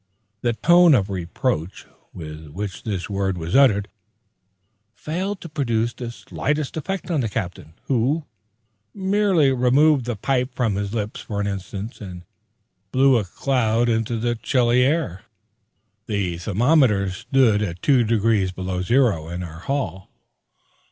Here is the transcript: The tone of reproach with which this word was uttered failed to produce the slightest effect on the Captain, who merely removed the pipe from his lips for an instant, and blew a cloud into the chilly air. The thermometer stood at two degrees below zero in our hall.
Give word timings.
The 0.41 0.53
tone 0.53 0.95
of 0.95 1.11
reproach 1.11 1.85
with 2.11 2.47
which 2.47 2.81
this 2.81 3.07
word 3.07 3.37
was 3.37 3.55
uttered 3.55 3.87
failed 4.95 5.41
to 5.41 5.47
produce 5.49 5.93
the 5.93 6.09
slightest 6.09 6.75
effect 6.75 7.11
on 7.11 7.21
the 7.21 7.29
Captain, 7.29 7.75
who 7.83 8.25
merely 8.95 9.51
removed 9.51 10.05
the 10.05 10.15
pipe 10.15 10.55
from 10.55 10.73
his 10.73 10.95
lips 10.95 11.19
for 11.19 11.39
an 11.39 11.45
instant, 11.45 12.01
and 12.01 12.23
blew 12.91 13.15
a 13.15 13.23
cloud 13.23 13.89
into 13.89 14.17
the 14.17 14.33
chilly 14.33 14.81
air. 14.81 15.21
The 16.07 16.39
thermometer 16.39 17.11
stood 17.11 17.61
at 17.61 17.83
two 17.83 18.03
degrees 18.03 18.51
below 18.51 18.81
zero 18.81 19.29
in 19.29 19.43
our 19.43 19.59
hall. 19.59 20.09